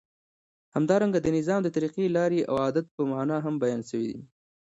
همدارنګه 0.75 1.19
د 1.21 1.27
نظام 1.37 1.59
د 1.63 1.67
طریقی، 1.75 2.05
لاری 2.15 2.39
او 2.49 2.55
عادت 2.65 2.85
په 2.95 3.01
معنی 3.11 3.37
هم 3.45 3.55
بیان 3.63 3.81
سوی 3.89 4.05
دی. 4.15 4.19